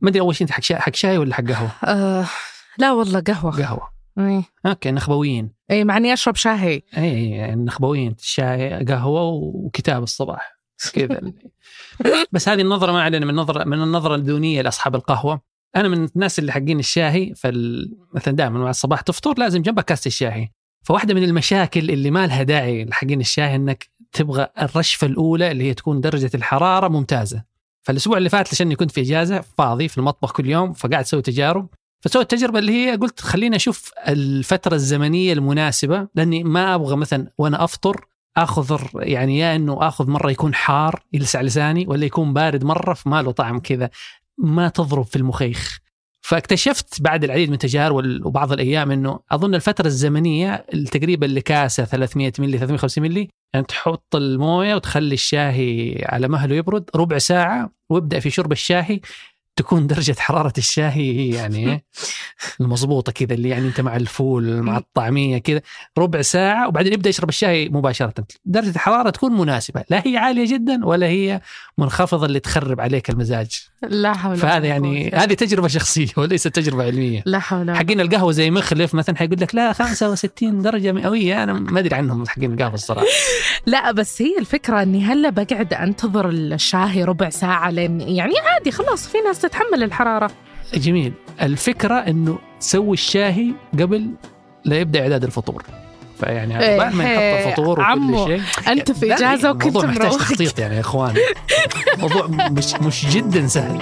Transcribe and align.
ما 0.00 0.10
أدري 0.10 0.20
أول 0.20 0.34
شيء 0.34 0.46
أنت 0.46 0.52
حق 0.52 0.62
شاي 0.62 0.78
حق 0.78 0.94
شاي 0.94 1.18
ولا 1.18 1.34
حق 1.34 1.44
قهوة؟ 1.44 1.70
آه 1.84 2.26
لا 2.78 2.92
والله 2.92 3.20
قهوة. 3.20 3.62
قهوة. 3.62 3.90
إي. 4.18 4.44
أوكي 4.66 4.90
نخبويين. 4.90 5.52
إي 5.70 5.84
مع 5.84 5.96
إني 5.96 6.12
أشرب 6.12 6.36
شاهي. 6.36 6.82
إي 6.96 7.30
يعني 7.30 7.52
النخبويين 7.52 8.16
شاي 8.18 8.84
قهوة 8.84 9.22
وكتاب 9.22 10.02
الصباح. 10.02 10.60
كذا. 10.92 11.20
بس 12.32 12.48
هذه 12.48 12.60
النظرة 12.60 12.92
ما 12.92 13.02
علينا 13.02 13.26
من 13.26 13.34
نظره 13.34 13.64
من 13.64 13.82
النظرة 13.82 14.14
الدونية 14.14 14.62
لأصحاب 14.62 14.94
القهوة. 14.94 15.40
أنا 15.76 15.88
من 15.88 16.04
الناس 16.04 16.38
اللي 16.38 16.52
حقين 16.52 16.78
الشاهي 16.78 17.34
فال... 17.34 17.90
مثلا 18.14 18.34
دائما 18.36 18.58
مع 18.58 18.70
الصباح 18.70 19.00
تفطر 19.00 19.34
لازم 19.38 19.62
جنبك 19.62 19.84
كاسه 19.84 20.08
الشاهي. 20.08 20.48
فواحدة 20.82 21.14
من 21.14 21.24
المشاكل 21.24 21.90
اللي 21.90 22.10
ما 22.10 22.26
لها 22.26 22.42
داعي 22.42 22.84
لحقين 22.84 23.20
الشاهي 23.20 23.56
إنك 23.56 23.88
تبغى 24.12 24.48
الرشفة 24.62 25.06
الأولى 25.06 25.50
اللي 25.50 25.64
هي 25.64 25.74
تكون 25.74 26.00
درجة 26.00 26.30
الحرارة 26.34 26.88
ممتازة. 26.88 27.44
فالأسبوع 27.82 28.18
اللي 28.18 28.28
فات 28.28 28.48
عشان 28.52 28.74
كنت 28.74 28.90
في 28.90 29.00
إجازة 29.00 29.40
فاضي 29.40 29.88
في 29.88 29.98
المطبخ 29.98 30.32
كل 30.32 30.46
يوم 30.46 30.72
فقاعد 30.72 31.04
أسوي 31.04 31.22
تجارب. 31.22 31.68
فسويت 32.00 32.32
التجربه 32.32 32.58
اللي 32.58 32.72
هي 32.72 32.96
قلت 32.96 33.20
خليني 33.20 33.56
أشوف 33.56 33.92
الفترة 34.08 34.74
الزمنية 34.74 35.32
المناسبة 35.32 36.08
لأني 36.14 36.44
ما 36.44 36.74
أبغى 36.74 36.96
مثلا 36.96 37.32
وأنا 37.38 37.64
أفطر 37.64 38.06
أخذ 38.36 38.80
يعني 38.94 39.38
يا 39.38 39.56
إنه 39.56 39.88
أخذ 39.88 40.10
مرة 40.10 40.30
يكون 40.30 40.54
حار 40.54 41.02
يلسع 41.12 41.40
لساني 41.40 41.86
ولا 41.88 42.06
يكون 42.06 42.32
بارد 42.32 42.64
مرة 42.64 42.94
فما 42.94 43.22
له 43.22 43.32
طعم 43.32 43.58
كذا. 43.58 43.90
ما 44.38 44.68
تضرب 44.68 45.04
في 45.04 45.16
المخيخ. 45.16 45.78
فاكتشفت 46.30 47.02
بعد 47.02 47.24
العديد 47.24 47.48
من 47.48 47.54
التجارب 47.54 47.94
وبعض 48.26 48.52
الأيام 48.52 48.90
إنه 48.90 49.20
أظن 49.30 49.54
الفترة 49.54 49.86
الزمنية 49.86 50.66
تقريبا 50.92 51.26
لكاسه 51.26 51.84
300 51.84 52.32
ملي 52.38 52.58
350 52.58 53.04
ملي 53.04 53.28
يعني 53.54 53.66
تحط 53.66 54.16
الموية 54.16 54.74
وتخلي 54.74 55.14
الشاهي 55.14 56.02
على 56.08 56.28
مهله 56.28 56.56
يبرد 56.56 56.90
ربع 56.96 57.18
ساعة 57.18 57.70
وابدأ 57.90 58.20
في 58.20 58.30
شرب 58.30 58.52
الشاهي 58.52 59.00
تكون 59.56 59.86
درجة 59.86 60.16
حرارة 60.18 60.52
الشاهي 60.58 61.18
هي 61.18 61.34
يعني 61.34 61.84
المضبوطة 62.60 63.12
كذا 63.12 63.34
اللي 63.34 63.48
يعني 63.48 63.68
أنت 63.68 63.80
مع 63.80 63.96
الفول 63.96 64.62
مع 64.62 64.76
الطعمية 64.76 65.38
كذا 65.38 65.60
ربع 65.98 66.22
ساعة 66.22 66.68
وبعدين 66.68 66.92
يبدأ 66.92 67.08
يشرب 67.08 67.28
الشاي 67.28 67.68
مباشرة. 67.68 68.14
درجة 68.44 68.70
الحرارة 68.70 69.10
تكون 69.10 69.32
مناسبة 69.32 69.84
لا 69.90 70.02
هي 70.06 70.16
عالية 70.16 70.52
جدا 70.52 70.86
ولا 70.86 71.06
هي 71.06 71.40
منخفضة 71.78 72.26
اللي 72.26 72.40
تخرب 72.40 72.80
عليك 72.80 73.10
المزاج. 73.10 73.66
لا 73.82 74.12
حول 74.12 74.36
فهذا 74.36 74.66
يعني 74.66 75.10
هذه 75.14 75.34
تجربة 75.34 75.68
شخصية 75.68 76.08
وليست 76.16 76.48
تجربة 76.48 76.84
علمية. 76.84 77.22
لا 77.26 77.38
حول 77.38 77.76
حقين 77.76 78.00
القهوة 78.00 78.32
زي 78.32 78.50
مخلف 78.50 78.94
مثلا 78.94 79.16
حيقول 79.16 79.40
لك 79.40 79.54
لا 79.54 79.72
65 79.72 80.62
درجة 80.62 80.92
مئوية 80.92 81.42
أنا 81.42 81.52
ما 81.52 81.80
أدري 81.80 81.94
عنهم 81.94 82.26
حقين 82.26 82.52
القهوة 82.52 82.74
الصراحة. 82.74 83.06
لا 83.66 83.92
بس 83.92 84.22
هي 84.22 84.38
الفكرة 84.38 84.82
إني 84.82 85.04
هلا 85.04 85.30
بقعد 85.30 85.74
أنتظر 85.74 86.28
الشاهي 86.28 87.04
ربع 87.04 87.30
ساعة 87.30 87.70
لين 87.70 88.00
يعني 88.00 88.38
عادي 88.38 88.70
خلاص 88.70 89.08
في 89.08 89.18
ناس 89.18 89.38
تتحمل 89.40 89.82
الحرارة. 89.82 90.30
جميل. 90.74 91.12
الفكرة 91.42 91.94
أنه 91.94 92.38
تسوي 92.60 92.92
الشاهي 92.92 93.52
قبل 93.72 94.10
لا 94.64 94.80
يبدأ 94.80 95.02
إعداد 95.02 95.24
الفطور. 95.24 95.64
فيعني 96.20 96.60
إيه، 96.60 96.78
بعد 96.78 96.94
ما 96.94 97.04
يحط 97.04 97.46
الفطور 97.46 97.80
وكل 97.80 98.16
شيء 98.26 98.42
أنت 98.72 98.92
في 98.92 99.06
لا، 99.06 99.16
إجازة 99.16 99.50
وكنت 99.50 99.66
الموضوع 99.66 99.90
محتاج 99.90 100.10
تخطيط 100.10 100.58
يعني 100.58 100.74
يا 100.74 100.80
إخوان. 100.80 101.14
الموضوع 101.94 102.26
مش 102.26 102.74
مش 102.74 103.06
جدا 103.06 103.46
سهل. 103.46 103.80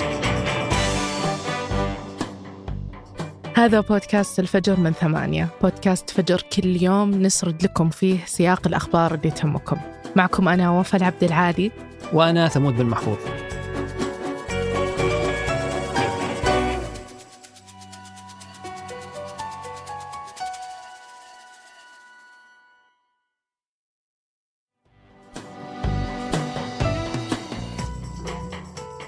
هذا 3.57 3.81
بودكاست 3.81 4.39
الفجر 4.39 4.81
من 4.81 4.93
ثمانية. 4.93 5.49
بودكاست 5.63 6.11
فجر 6.11 6.43
كل 6.53 6.83
يوم 6.83 7.11
نسرد 7.11 7.63
لكم 7.63 7.89
فيه 7.91 8.19
سياق 8.27 8.67
الأخبار 8.67 9.15
اللي 9.15 9.31
تهمكم. 9.31 9.77
معكم 10.17 10.49
أنا 10.49 10.71
وفاء 10.71 11.01
العبد 11.01 11.25
العالي. 11.25 11.71
وأنا 12.13 12.49
ثمود 12.49 12.77
بن 12.77 12.87
محفوظ. 12.87 13.17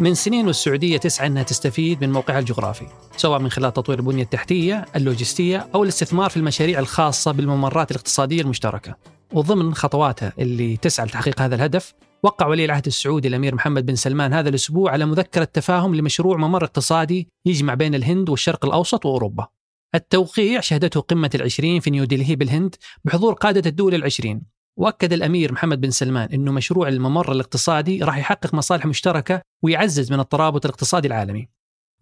من 0.01 0.15
سنين 0.15 0.47
والسعودية 0.47 0.97
تسعى 0.97 1.27
أنها 1.27 1.43
تستفيد 1.43 2.01
من 2.01 2.13
موقعها 2.13 2.39
الجغرافي 2.39 2.87
سواء 3.17 3.41
من 3.41 3.51
خلال 3.51 3.73
تطوير 3.73 3.99
البنية 3.99 4.23
التحتية 4.23 4.87
اللوجستية 4.97 5.69
أو 5.75 5.83
الاستثمار 5.83 6.31
في 6.31 6.37
المشاريع 6.37 6.79
الخاصة 6.79 7.33
بالممرات 7.33 7.91
الاقتصادية 7.91 8.43
المشتركة 8.43 8.97
وضمن 9.33 9.75
خطواتها 9.75 10.33
اللي 10.39 10.77
تسعى 10.77 11.07
لتحقيق 11.07 11.41
هذا 11.43 11.55
الهدف 11.55 11.95
وقع 12.23 12.47
ولي 12.47 12.65
العهد 12.65 12.87
السعودي 12.87 13.29
الأمير 13.29 13.55
محمد 13.55 13.87
بن 13.87 13.95
سلمان 13.95 14.33
هذا 14.33 14.49
الأسبوع 14.49 14.93
على 14.93 15.07
مذكرة 15.07 15.45
تفاهم 15.45 15.95
لمشروع 15.95 16.37
ممر 16.37 16.65
اقتصادي 16.65 17.29
يجمع 17.47 17.75
بين 17.75 17.95
الهند 17.95 18.31
والشرق 18.31 18.65
الأوسط 18.65 19.07
وأوروبا. 19.07 19.47
التوقيع 19.95 20.61
شهدته 20.61 21.01
قمة 21.01 21.31
العشرين 21.35 21.81
في 21.81 21.91
نيودلهي 21.91 22.37
بالهند 22.37 22.75
بحضور 23.05 23.35
قادة 23.35 23.71
الدول 23.71 23.95
العشرين. 23.95 24.43
وأكد 24.81 25.13
الأمير 25.13 25.53
محمد 25.53 25.81
بن 25.81 25.91
سلمان 25.91 26.29
إنه 26.33 26.53
مشروع 26.53 26.89
الممر 26.89 27.33
الاقتصادي 27.33 28.03
راح 28.05 28.19
يحقق 28.19 28.55
مصالح 28.55 28.87
مشتركة 28.87 29.43
ويعزز 29.63 30.13
من 30.13 30.21
الترابط 30.21 30.65
الاقتصادي 30.65 31.09
العالمي. 31.09 31.49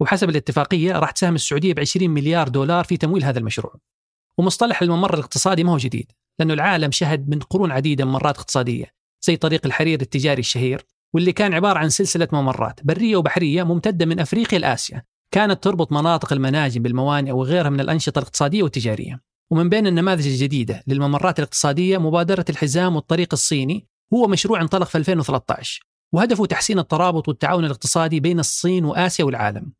وبحسب 0.00 0.30
الاتفاقية 0.30 0.92
راح 0.92 1.10
تساهم 1.10 1.34
السعودية 1.34 1.74
ب 1.74 1.80
20 1.80 2.10
مليار 2.10 2.48
دولار 2.48 2.84
في 2.84 2.96
تمويل 2.96 3.24
هذا 3.24 3.38
المشروع. 3.38 3.74
ومصطلح 4.38 4.82
الممر 4.82 5.14
الاقتصادي 5.14 5.64
ما 5.64 5.72
هو 5.72 5.76
جديد، 5.76 6.12
لأنه 6.38 6.54
العالم 6.54 6.90
شهد 6.90 7.28
من 7.28 7.38
قرون 7.38 7.72
عديدة 7.72 8.04
ممرات 8.04 8.38
اقتصادية 8.38 8.86
زي 9.22 9.36
طريق 9.36 9.66
الحرير 9.66 10.00
التجاري 10.00 10.40
الشهير 10.40 10.86
واللي 11.14 11.32
كان 11.32 11.54
عبارة 11.54 11.78
عن 11.78 11.88
سلسلة 11.88 12.28
ممرات 12.32 12.80
برية 12.84 13.16
وبحرية 13.16 13.62
ممتدة 13.62 14.06
من 14.06 14.20
أفريقيا 14.20 14.58
لآسيا 14.58 15.02
كانت 15.30 15.64
تربط 15.64 15.92
مناطق 15.92 16.32
المناجم 16.32 16.82
بالموانئ 16.82 17.32
وغيرها 17.32 17.70
من 17.70 17.80
الأنشطة 17.80 18.18
الاقتصادية 18.18 18.62
والتجارية 18.62 19.27
ومن 19.50 19.68
بين 19.68 19.86
النماذج 19.86 20.26
الجديدة 20.26 20.82
للممرات 20.86 21.38
الاقتصادية 21.38 21.98
مبادرة 21.98 22.44
الحزام 22.50 22.96
والطريق 22.96 23.28
الصيني 23.32 23.86
هو 24.14 24.26
مشروع 24.26 24.60
انطلق 24.60 24.86
في 24.86 24.98
2013 24.98 25.82
وهدفه 26.14 26.46
تحسين 26.46 26.78
الترابط 26.78 27.28
والتعاون 27.28 27.64
الاقتصادي 27.64 28.20
بين 28.20 28.40
الصين 28.40 28.84
وآسيا 28.84 29.24
والعالم. 29.24 29.72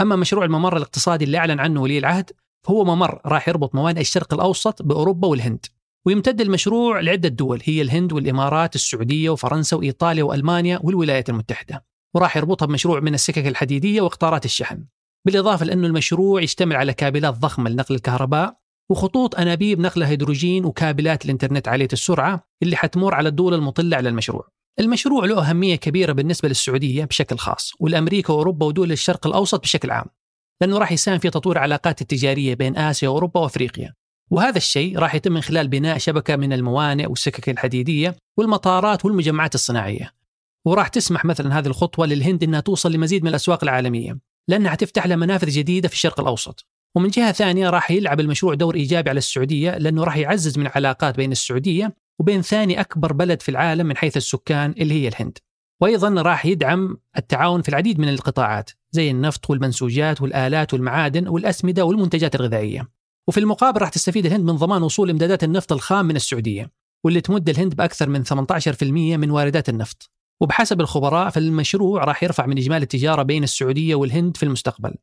أما 0.00 0.16
مشروع 0.16 0.44
الممر 0.44 0.76
الاقتصادي 0.76 1.24
اللي 1.24 1.38
أعلن 1.38 1.60
عنه 1.60 1.82
ولي 1.82 1.98
العهد 1.98 2.30
فهو 2.66 2.84
ممر 2.84 3.20
راح 3.26 3.48
يربط 3.48 3.74
موانئ 3.74 4.00
الشرق 4.00 4.34
الأوسط 4.34 4.82
بأوروبا 4.82 5.28
والهند. 5.28 5.66
ويمتد 6.06 6.40
المشروع 6.40 7.00
لعدة 7.00 7.28
دول 7.28 7.62
هي 7.64 7.82
الهند 7.82 8.12
والإمارات 8.12 8.74
السعودية 8.74 9.30
وفرنسا 9.30 9.76
وإيطاليا 9.76 10.24
وألمانيا 10.24 10.80
والولايات 10.82 11.28
المتحدة. 11.30 11.84
وراح 12.14 12.36
يربطها 12.36 12.66
بمشروع 12.66 13.00
من 13.00 13.14
السكك 13.14 13.46
الحديدية 13.46 14.00
وقطارات 14.00 14.44
الشحن. 14.44 14.84
بالإضافة 15.26 15.66
لأنه 15.66 15.86
المشروع 15.86 16.42
يشتمل 16.42 16.76
على 16.76 16.94
كابلات 16.94 17.34
ضخمة 17.34 17.70
لنقل 17.70 17.94
الكهرباء 17.94 18.61
وخطوط 18.90 19.34
أنابيب 19.34 19.80
نقل 19.80 20.02
الهيدروجين 20.02 20.64
وكابلات 20.64 21.24
الإنترنت 21.24 21.68
عالية 21.68 21.88
السرعة 21.92 22.48
اللي 22.62 22.76
حتمر 22.76 23.14
على 23.14 23.28
الدول 23.28 23.54
المطلة 23.54 23.96
على 23.96 24.08
المشروع. 24.08 24.48
المشروع 24.80 25.24
له 25.24 25.50
أهمية 25.50 25.76
كبيرة 25.76 26.12
بالنسبة 26.12 26.48
للسعودية 26.48 27.04
بشكل 27.04 27.38
خاص 27.38 27.72
ولأمريكا 27.80 28.32
وأوروبا 28.32 28.66
ودول 28.66 28.92
الشرق 28.92 29.26
الأوسط 29.26 29.60
بشكل 29.60 29.90
عام. 29.90 30.06
لأنه 30.60 30.78
راح 30.78 30.92
يساهم 30.92 31.18
في 31.18 31.30
تطوير 31.30 31.56
العلاقات 31.56 32.00
التجارية 32.00 32.54
بين 32.54 32.76
آسيا 32.76 33.08
وأوروبا 33.08 33.40
وأفريقيا. 33.40 33.94
وهذا 34.30 34.56
الشيء 34.56 34.98
راح 34.98 35.14
يتم 35.14 35.32
من 35.32 35.40
خلال 35.40 35.68
بناء 35.68 35.98
شبكة 35.98 36.36
من 36.36 36.52
الموانئ 36.52 37.06
والسكك 37.06 37.48
الحديدية 37.48 38.16
والمطارات 38.38 39.04
والمجمعات 39.04 39.54
الصناعية. 39.54 40.12
وراح 40.66 40.88
تسمح 40.88 41.24
مثلا 41.24 41.58
هذه 41.58 41.66
الخطوة 41.66 42.06
للهند 42.06 42.42
أنها 42.42 42.60
توصل 42.60 42.92
لمزيد 42.92 43.22
من 43.22 43.28
الأسواق 43.28 43.64
العالمية 43.64 44.18
لأنها 44.48 44.74
تفتح 44.74 45.06
لها 45.06 45.16
منافذ 45.16 45.48
جديدة 45.48 45.88
في 45.88 45.94
الشرق 45.94 46.20
الأوسط. 46.20 46.66
ومن 46.94 47.08
جهة 47.08 47.32
ثانية 47.32 47.70
راح 47.70 47.90
يلعب 47.90 48.20
المشروع 48.20 48.54
دور 48.54 48.74
إيجابي 48.74 49.10
على 49.10 49.18
السعودية 49.18 49.78
لأنه 49.78 50.04
راح 50.04 50.16
يعزز 50.16 50.58
من 50.58 50.66
العلاقات 50.66 51.16
بين 51.16 51.32
السعودية 51.32 51.96
وبين 52.18 52.42
ثاني 52.42 52.80
أكبر 52.80 53.12
بلد 53.12 53.42
في 53.42 53.48
العالم 53.48 53.86
من 53.86 53.96
حيث 53.96 54.16
السكان 54.16 54.74
اللي 54.78 54.94
هي 54.94 55.08
الهند. 55.08 55.38
وأيضا 55.80 56.22
راح 56.22 56.46
يدعم 56.46 56.96
التعاون 57.18 57.62
في 57.62 57.68
العديد 57.68 58.00
من 58.00 58.08
القطاعات 58.08 58.70
زي 58.90 59.10
النفط 59.10 59.50
والمنسوجات 59.50 60.22
والآلات 60.22 60.74
والمعادن 60.74 61.28
والأسمدة 61.28 61.84
والمنتجات 61.84 62.34
الغذائية. 62.34 62.88
وفي 63.28 63.40
المقابل 63.40 63.80
راح 63.80 63.88
تستفيد 63.88 64.26
الهند 64.26 64.50
من 64.50 64.56
ضمان 64.56 64.82
وصول 64.82 65.10
إمدادات 65.10 65.44
النفط 65.44 65.72
الخام 65.72 66.06
من 66.06 66.16
السعودية 66.16 66.70
واللي 67.04 67.20
تمد 67.20 67.48
الهند 67.48 67.74
بأكثر 67.74 68.08
من 68.08 68.24
18% 68.24 68.82
من 69.16 69.30
واردات 69.30 69.68
النفط. 69.68 70.10
وبحسب 70.40 70.80
الخبراء 70.80 71.30
فالمشروع 71.30 72.04
راح 72.04 72.22
يرفع 72.22 72.46
من 72.46 72.58
إجمالي 72.58 72.82
التجارة 72.82 73.22
بين 73.22 73.42
السعودية 73.44 73.94
والهند 73.94 74.36
في 74.36 74.42
المستقبل. 74.42 74.94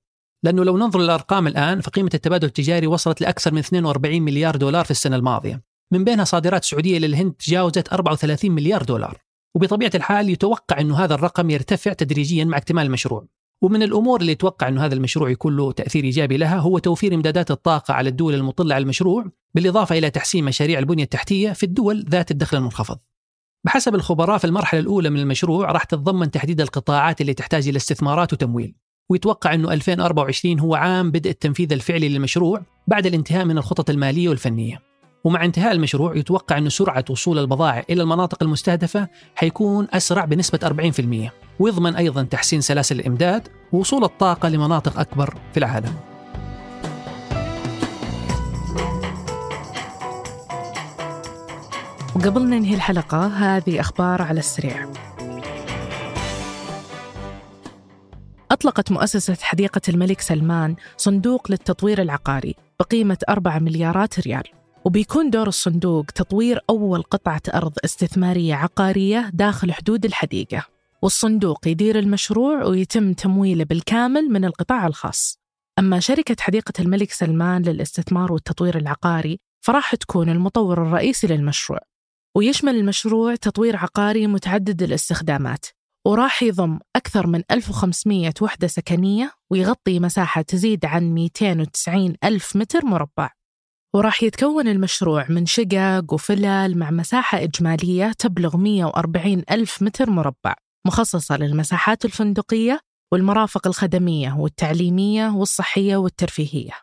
لأنه 0.44 0.64
لو 0.64 0.78
ننظر 0.78 1.00
للأرقام 1.00 1.48
الآن 1.48 1.82
فقيمة 1.82 2.10
التبادل 2.14 2.48
التجاري 2.48 2.88
وصلت 2.88 3.22
لاكثر 3.22 3.54
من 3.54 3.60
42 3.60 4.22
مليار 4.22 4.56
دولار 4.56 4.86
في 4.86 4.92
السنة 4.92 5.16
الماضية 5.16 5.62
من 5.92 6.04
بينها 6.04 6.24
صادرات 6.24 6.64
سعودية 6.64 6.98
للهند 6.98 7.34
تجاوزت 7.34 7.94
34 7.94 8.52
مليار 8.52 8.84
دولار 8.84 9.18
وبطبيعة 9.56 9.92
الحال 9.96 10.30
يتوقع 10.30 10.80
انه 10.80 10.98
هذا 10.98 11.14
الرقم 11.14 11.50
يرتفع 11.50 11.94
تدريجيا 11.94 12.46
مع 12.46 12.58
اكتمال 12.58 12.86
المشروع 12.86 13.26
ومن 13.62 13.84
الأمور 13.84 14.22
اللي 14.22 14.32
يتوقع 14.32 14.68
انه 14.68 14.86
هذا 14.86 14.96
المشروع 14.96 15.30
يكون 15.30 15.58
له 15.58 15.72
تأثير 15.72 16.04
إيجابي 16.04 16.38
لها 16.38 16.58
هو 16.58 16.80
توفير 16.80 17.14
إمدادات 17.14 17.52
الطاقة 17.52 17.94
على 17.94 18.10
الدول 18.10 18.34
المطلة 18.34 18.76
على 18.76 18.82
المشروع 18.82 19.26
بالإضافة 19.56 19.98
إلى 19.98 20.10
تحسين 20.10 20.44
مشاريع 20.44 20.80
البنية 20.80 21.04
التحتية 21.04 21.52
في 21.52 21.64
الدول 21.64 22.06
ذات 22.10 22.32
الدخل 22.32 22.58
المنخفض. 22.58 22.98
بحسب 23.66 23.96
الخبراء 23.96 24.38
في 24.38 24.46
المرحلة 24.46 24.80
الأولى 24.80 25.10
من 25.10 25.20
المشروع 25.20 25.72
راح 25.72 25.84
تتضمن 25.84 26.32
تحديد 26.32 26.62
القطاعات 26.62 27.22
اللي 27.22 27.34
تحتاج 27.34 27.68
إلى 27.68 27.78
استثمارات 27.78 28.34
وتمويل. 28.34 28.76
ويتوقع 29.10 29.54
أنه 29.54 29.74
2024 29.74 30.60
هو 30.60 30.76
عام 30.76 31.12
بدء 31.12 31.30
التنفيذ 31.30 31.74
الفعلي 31.74 32.10
للمشروع 32.10 32.62
بعد 32.88 33.06
الانتهاء 33.06 33.46
من 33.46 33.58
الخطط 33.58 33.90
المالية 33.90 34.30
والفنية. 34.30 34.82
ومع 35.24 35.46
انتهاء 35.46 35.72
المشروع 35.72 36.16
يتوقع 36.16 36.58
أن 36.58 36.70
سرعة 36.70 37.06
وصول 37.10 37.40
البضائع 37.40 37.84
إلى 37.90 38.02
المناطق 38.02 38.44
المستهدفة 38.44 39.08
حيكون 39.36 39.88
أسرع 39.94 40.26
بنسبة 40.26 40.60
40% 40.64 41.32
ويضمن 41.60 41.96
أيضا 41.96 42.24
تحسين 42.24 42.62
سلاسل 42.62 43.00
الإمداد 43.00 43.48
ووصول 43.74 44.04
الطاقة 44.04 44.50
لمناطق 44.50 45.00
أكبر 45.00 45.36
في 45.54 45.58
العالم. 45.58 45.94
وقبل 52.16 52.44
ننهي 52.46 52.76
الحلقة 52.76 53.28
هذه 53.28 53.80
أخبار 53.80 54.22
على 54.22 54.40
السريع. 54.40 54.88
أطلقت 58.60 58.92
مؤسسة 58.92 59.38
حديقة 59.42 59.82
الملك 59.90 60.22
سلمان 60.22 60.76
صندوق 60.98 61.52
للتطوير 61.52 62.02
العقاري 62.02 62.56
بقيمة 62.80 63.18
4 63.30 63.60
مليارات 63.60 64.20
ريال 64.20 64.44
وبيكون 64.86 65.30
دور 65.30 65.48
الصندوق 65.48 66.06
تطوير 66.06 66.60
أول 66.70 67.02
قطعة 67.02 67.42
أرض 67.54 67.74
استثمارية 67.86 68.56
عقارية 68.56 69.30
داخل 69.34 69.72
حدود 69.72 70.06
الحديقة 70.06 70.66
والصندوق 71.02 71.68
يدير 71.68 72.00
المشروع 72.00 72.64
ويتم 72.64 73.14
تمويله 73.14 73.64
بالكامل 73.64 74.30
من 74.30 74.46
القطاع 74.46 74.88
الخاص. 74.88 75.40
أما 75.80 76.00
شركة 76.00 76.36
حديقة 76.40 76.74
الملك 76.80 77.12
سلمان 77.12 77.62
للاستثمار 77.62 78.34
والتطوير 78.34 78.78
العقاري 78.78 79.40
فراح 79.62 79.96
تكون 79.96 80.30
المطور 80.30 80.82
الرئيسي 80.82 81.28
للمشروع 81.28 81.80
ويشمل 82.36 82.76
المشروع 82.76 83.36
تطوير 83.36 83.76
عقاري 83.76 84.28
متعدد 84.28 84.84
الاستخدامات 84.84 85.66
وراح 86.10 86.44
يضم 86.44 86.80
أكثر 86.96 87.28
من 87.28 87.44
1500 87.52 88.34
وحدة 88.42 88.68
سكنية 88.68 89.32
ويغطي 89.52 90.00
مساحة 90.00 90.42
تزيد 90.42 90.86
عن 90.86 91.14
290 91.14 92.16
ألف 92.24 92.56
متر 92.56 92.86
مربع. 92.86 93.30
وراح 93.96 94.24
يتكون 94.24 94.68
المشروع 94.68 95.26
من 95.30 95.46
شقق 95.46 96.14
وفلل 96.14 96.78
مع 96.78 96.92
مساحة 96.92 97.44
إجمالية 97.44 98.12
تبلغ 98.12 98.58
140 98.58 99.44
ألف 99.52 99.82
متر 99.82 100.10
مربع 100.10 100.56
مخصصة 100.88 101.38
للمساحات 101.38 102.06
الفندقية 102.06 102.80
والمرافق 103.14 103.68
الخدمية 103.68 104.34
والتعليمية 104.34 105.30
والصحية 105.30 105.98
والترفيهية. 105.98 106.74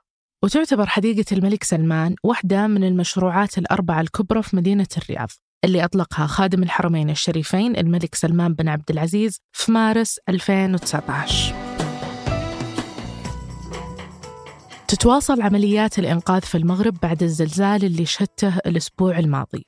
وتعتبر 0.44 0.86
حديقة 0.86 1.36
الملك 1.36 1.64
سلمان 1.64 2.16
واحدة 2.24 2.66
من 2.66 2.84
المشروعات 2.84 3.58
الأربعة 3.58 4.00
الكبرى 4.00 4.42
في 4.42 4.56
مدينة 4.56 4.88
الرياض. 4.96 5.28
اللي 5.66 5.84
أطلقها 5.84 6.26
خادم 6.26 6.62
الحرمين 6.62 7.10
الشريفين 7.10 7.76
الملك 7.76 8.14
سلمان 8.14 8.54
بن 8.54 8.68
عبد 8.68 8.90
العزيز 8.90 9.40
في 9.52 9.72
مارس 9.72 10.18
2019 10.28 11.54
تتواصل 14.88 15.42
عمليات 15.42 15.98
الإنقاذ 15.98 16.40
في 16.40 16.58
المغرب 16.58 16.94
بعد 17.02 17.22
الزلزال 17.22 17.84
اللي 17.84 18.06
شهدته 18.06 18.58
الأسبوع 18.58 19.18
الماضي 19.18 19.66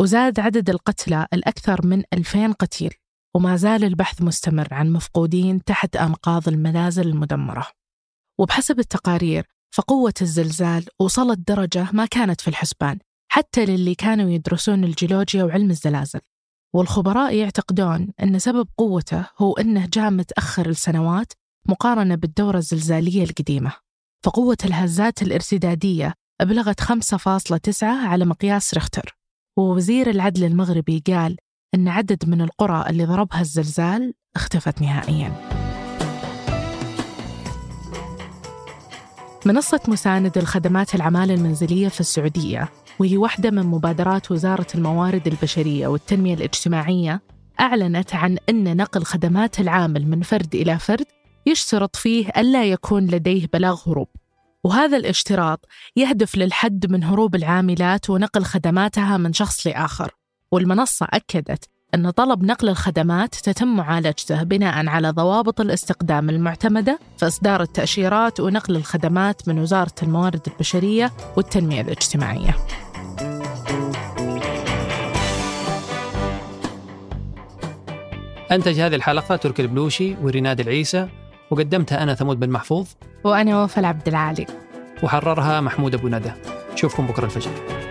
وزاد 0.00 0.40
عدد 0.40 0.70
القتلى 0.70 1.26
الأكثر 1.32 1.86
من 1.86 2.02
2000 2.12 2.52
قتيل 2.52 2.94
وما 3.34 3.56
زال 3.56 3.84
البحث 3.84 4.22
مستمر 4.22 4.68
عن 4.70 4.92
مفقودين 4.92 5.64
تحت 5.64 5.96
أنقاض 5.96 6.48
المنازل 6.48 7.08
المدمرة. 7.08 7.66
وبحسب 8.38 8.78
التقارير 8.78 9.46
فقوة 9.74 10.14
الزلزال 10.22 10.86
وصلت 10.98 11.38
درجة 11.48 11.86
ما 11.92 12.06
كانت 12.06 12.40
في 12.40 12.48
الحسبان 12.48 12.98
حتى 13.34 13.64
للي 13.64 13.94
كانوا 13.94 14.30
يدرسون 14.30 14.84
الجيولوجيا 14.84 15.44
وعلم 15.44 15.70
الزلازل. 15.70 16.20
والخبراء 16.74 17.34
يعتقدون 17.34 18.08
أن 18.22 18.38
سبب 18.38 18.68
قوته 18.78 19.26
هو 19.38 19.52
أنه 19.52 19.88
جاء 19.92 20.10
متأخر 20.10 20.70
لسنوات 20.70 21.32
مقارنة 21.68 22.14
بالدورة 22.14 22.58
الزلزالية 22.58 23.24
القديمة. 23.24 23.72
فقوة 24.24 24.56
الهزات 24.64 25.22
الارتدادية 25.22 26.14
أبلغت 26.40 26.80
5.9 26.80 27.82
على 27.82 28.24
مقياس 28.24 28.74
ريختر. 28.74 29.16
ووزير 29.58 30.10
العدل 30.10 30.44
المغربي 30.44 31.02
قال 31.06 31.36
أن 31.74 31.88
عدد 31.88 32.28
من 32.28 32.40
القرى 32.40 32.84
اللي 32.90 33.04
ضربها 33.04 33.40
الزلزال 33.40 34.14
اختفت 34.36 34.82
نهائياً. 34.82 35.62
منصة 39.46 39.80
مساند 39.88 40.38
الخدمات 40.38 40.94
العمالة 40.94 41.34
المنزلية 41.34 41.88
في 41.88 42.00
السعودية 42.00 42.68
وهي 43.02 43.16
واحدة 43.16 43.50
من 43.50 43.66
مبادرات 43.66 44.30
وزارة 44.30 44.66
الموارد 44.74 45.26
البشرية 45.26 45.86
والتنمية 45.86 46.34
الاجتماعية 46.34 47.22
أعلنت 47.60 48.14
عن 48.14 48.38
أن 48.48 48.76
نقل 48.76 49.02
خدمات 49.02 49.60
العامل 49.60 50.06
من 50.06 50.22
فرد 50.22 50.54
إلى 50.54 50.78
فرد 50.78 51.06
يشترط 51.46 51.96
فيه 51.96 52.28
ألا 52.36 52.64
يكون 52.64 53.06
لديه 53.06 53.46
بلاغ 53.52 53.80
هروب. 53.86 54.08
وهذا 54.64 54.96
الاشتراط 54.96 55.66
يهدف 55.96 56.36
للحد 56.36 56.92
من 56.92 57.04
هروب 57.04 57.34
العاملات 57.34 58.10
ونقل 58.10 58.44
خدماتها 58.44 59.16
من 59.16 59.32
شخص 59.32 59.66
لآخر. 59.66 60.10
والمنصة 60.52 61.06
أكدت 61.10 61.71
أن 61.94 62.10
طلب 62.10 62.44
نقل 62.44 62.68
الخدمات 62.68 63.34
تتم 63.34 63.76
معالجته 63.76 64.42
بناء 64.42 64.86
على 64.86 65.10
ضوابط 65.10 65.60
الاستقدام 65.60 66.30
المعتمدة 66.30 66.98
في 67.16 67.26
إصدار 67.26 67.62
التأشيرات 67.62 68.40
ونقل 68.40 68.76
الخدمات 68.76 69.48
من 69.48 69.58
وزارة 69.58 69.92
الموارد 70.02 70.40
البشرية 70.46 71.12
والتنمية 71.36 71.80
الاجتماعية. 71.80 72.56
أنتج 78.52 78.80
هذه 78.80 78.94
الحلقة 78.94 79.36
تركي 79.36 79.62
البلوشي 79.62 80.16
وريناد 80.22 80.60
العيسى 80.60 81.08
وقدمتها 81.50 82.02
أنا 82.02 82.14
ثمود 82.14 82.40
بن 82.40 82.50
محفوظ. 82.50 82.88
وأنا 83.24 83.62
وفاء 83.62 83.84
عبد 83.84 84.08
العالي. 84.08 84.46
وحررها 85.02 85.60
محمود 85.60 85.94
أبو 85.94 86.08
ندى. 86.08 86.32
نشوفكم 86.72 87.06
بكرة 87.06 87.24
الفجر. 87.24 87.81